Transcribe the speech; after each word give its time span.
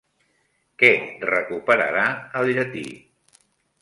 Què 0.83 0.89
recuperarà 1.31 2.07
el 2.41 2.51
llatí? 2.59 2.87